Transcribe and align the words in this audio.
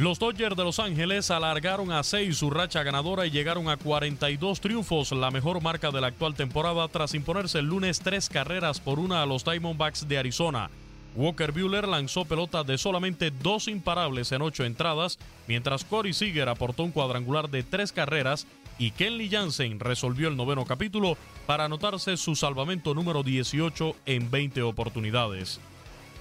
Los 0.00 0.18
Dodgers 0.18 0.56
de 0.56 0.64
Los 0.64 0.78
Ángeles 0.78 1.30
alargaron 1.30 1.92
a 1.92 2.02
6 2.02 2.34
su 2.34 2.48
racha 2.48 2.82
ganadora 2.82 3.26
y 3.26 3.30
llegaron 3.30 3.68
a 3.68 3.76
42 3.76 4.58
triunfos, 4.58 5.12
la 5.12 5.30
mejor 5.30 5.60
marca 5.60 5.90
de 5.90 6.00
la 6.00 6.06
actual 6.06 6.34
temporada 6.34 6.88
tras 6.88 7.12
imponerse 7.12 7.58
el 7.58 7.66
lunes 7.66 8.00
tres 8.00 8.30
carreras 8.30 8.80
por 8.80 8.98
una 8.98 9.22
a 9.22 9.26
los 9.26 9.44
Diamondbacks 9.44 10.08
de 10.08 10.16
Arizona. 10.16 10.70
Walker 11.14 11.52
Buehler 11.52 11.86
lanzó 11.86 12.24
pelota 12.24 12.64
de 12.64 12.78
solamente 12.78 13.30
dos 13.30 13.68
imparables 13.68 14.32
en 14.32 14.40
ocho 14.40 14.64
entradas, 14.64 15.18
mientras 15.46 15.84
Corey 15.84 16.14
Seager 16.14 16.48
aportó 16.48 16.82
un 16.82 16.92
cuadrangular 16.92 17.50
de 17.50 17.62
tres 17.62 17.92
carreras 17.92 18.46
y 18.78 18.92
Kenley 18.92 19.28
Jansen 19.28 19.80
resolvió 19.80 20.28
el 20.28 20.36
noveno 20.38 20.64
capítulo 20.64 21.18
para 21.44 21.66
anotarse 21.66 22.16
su 22.16 22.36
salvamento 22.36 22.94
número 22.94 23.22
18 23.22 23.96
en 24.06 24.30
20 24.30 24.62
oportunidades. 24.62 25.60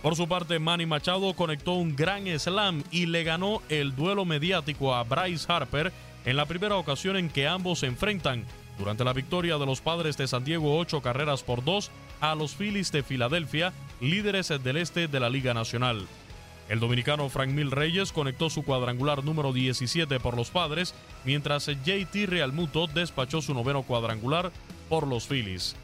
Por 0.02 0.16
su 0.16 0.28
parte, 0.28 0.60
Manny 0.60 0.86
Machado 0.86 1.34
conectó 1.34 1.74
un 1.74 1.96
gran 1.96 2.28
slam 2.40 2.84
y 2.90 3.06
le 3.06 3.24
ganó 3.24 3.62
el 3.68 3.96
duelo 3.96 4.24
mediático 4.24 4.96
a 4.96 5.04
Bryce 5.04 5.52
Harper 5.52 5.92
en 6.26 6.38
la 6.38 6.46
primera 6.46 6.78
ocasión 6.78 7.18
en 7.18 7.30
que 7.30 7.48
ambos 7.48 7.80
se 7.80 7.88
enfrentan 7.88 8.46
durante 8.78 9.04
la 9.04 9.12
victoria 9.12 9.58
de 9.58 9.66
los 9.66 9.82
padres 9.82 10.16
de 10.16 10.28
San 10.28 10.46
Diego 10.46 10.78
ocho 10.78 11.02
carreras 11.02 11.44
por 11.44 11.66
dos 11.66 11.92
a 12.22 12.34
los 12.34 12.56
Phillies 12.56 12.94
de 12.94 13.04
Filadelfia, 13.04 13.74
líderes 14.00 14.48
del 14.64 14.78
este 14.78 15.10
de 15.10 15.20
la 15.20 15.30
Liga 15.30 15.54
Nacional. 15.54 16.08
El 16.70 16.80
dominicano 16.80 17.28
Frank 17.28 17.50
Mil 17.50 17.72
Reyes 17.72 18.14
conectó 18.14 18.50
su 18.50 18.64
cuadrangular 18.64 19.26
número 19.26 19.52
17 19.52 20.20
por 20.22 20.38
los 20.38 20.50
padres, 20.50 20.94
mientras 21.26 21.66
JT 21.66 22.28
Realmuto 22.28 22.88
despachó 22.88 23.42
su 23.42 23.54
noveno 23.54 23.84
cuadrangular 23.84 24.52
por 24.88 25.08
los 25.08 25.28
Phillies. 25.28 25.76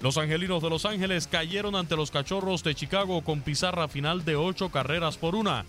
Los 0.00 0.16
angelinos 0.16 0.62
de 0.62 0.70
Los 0.70 0.86
Ángeles 0.86 1.26
cayeron 1.26 1.76
ante 1.76 1.94
los 1.94 2.10
cachorros 2.10 2.64
de 2.64 2.74
Chicago 2.74 3.22
con 3.22 3.42
pizarra 3.42 3.86
final 3.86 4.24
de 4.24 4.34
ocho 4.34 4.70
carreras 4.70 5.18
por 5.18 5.34
una. 5.34 5.66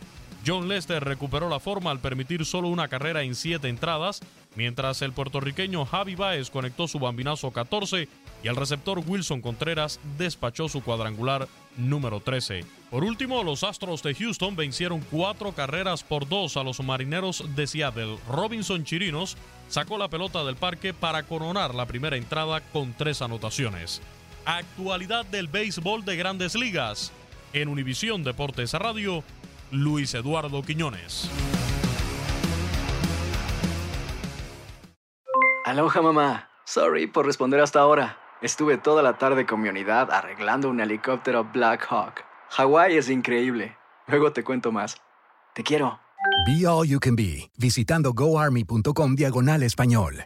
John 0.48 0.70
Lester 0.70 1.04
recuperó 1.04 1.50
la 1.50 1.60
forma 1.60 1.92
al 1.92 2.00
permitir 2.00 2.46
solo 2.46 2.70
una 2.70 2.88
carrera 2.88 3.24
en 3.24 3.36
siete 3.36 3.68
entradas, 3.68 4.22
mientras 4.56 5.02
el 5.02 5.12
puertorriqueño 5.12 5.86
Javi 5.86 6.16
Baez 6.16 6.50
conectó 6.50 6.88
su 6.88 6.98
bambinazo 6.98 7.52
14 7.52 8.08
y 8.42 8.48
el 8.48 8.56
receptor 8.56 9.04
Wilson 9.06 9.42
Contreras 9.42 10.00
despachó 10.18 10.70
su 10.70 10.82
cuadrangular 10.82 11.50
número 11.78 12.22
13. 12.22 12.66
Por 12.90 13.04
último, 13.04 13.44
los 13.44 13.64
Astros 13.64 14.02
de 14.02 14.16
Houston 14.16 14.56
vencieron 14.56 15.02
cuatro 15.12 15.52
carreras 15.52 16.04
por 16.04 16.28
dos 16.28 16.56
a 16.56 16.64
los 16.64 16.80
Marineros 16.80 17.44
de 17.56 17.68
Seattle. 17.68 18.18
Robinson 18.30 18.86
Chirinos 18.86 19.38
sacó 19.68 19.98
la 19.98 20.08
pelota 20.08 20.44
del 20.46 20.56
parque 20.56 20.94
para 20.94 21.24
coronar 21.24 21.76
la 21.76 21.86
primera 21.86 22.16
entrada 22.16 22.62
con 22.62 22.94
tres 22.94 23.22
anotaciones. 23.22 24.02
Actualidad 24.46 25.26
del 25.26 25.48
béisbol 25.48 26.04
de 26.04 26.16
grandes 26.16 26.56
ligas. 26.56 27.12
En 27.54 27.68
Univisión 27.68 28.24
Deportes 28.24 28.74
Radio, 28.74 29.24
Luis 29.72 30.14
Eduardo 30.14 30.64
Quiñones. 30.64 31.30
Aloha 35.66 36.02
mamá. 36.02 36.50
Sorry 36.66 37.08
por 37.08 37.26
responder 37.26 37.60
hasta 37.60 37.80
ahora. 37.80 38.18
Estuve 38.42 38.78
toda 38.78 39.04
la 39.04 39.18
tarde 39.18 39.46
con 39.46 39.62
mi 39.62 39.70
unidad 39.70 40.10
arreglando 40.12 40.70
un 40.70 40.80
helicóptero 40.80 41.44
Black 41.54 41.86
Hawk. 41.90 42.24
Hawái 42.50 42.98
es 42.98 43.10
increíble. 43.10 43.78
Luego 44.08 44.34
te 44.34 44.44
cuento 44.44 44.72
más. 44.72 44.98
Te 45.54 45.64
quiero. 45.64 46.00
Be 46.48 46.66
All 46.66 46.88
You 46.88 47.00
Can 47.00 47.16
Be, 47.16 47.52
visitando 47.58 48.14
goarmy.com 48.14 49.16
diagonal 49.16 49.64
español. 49.64 50.26